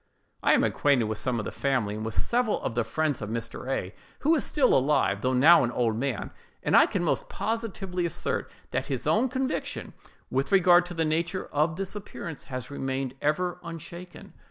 [0.41, 3.29] I am acquainted with some of the family, and with several of the friends of
[3.29, 3.69] Mr.
[3.69, 6.31] A——, who is still alive, though now an old man,
[6.63, 9.93] and I can most positively assert that his own conviction,
[10.31, 14.33] with regard to the nature of this appearance, has remained ever unshaken.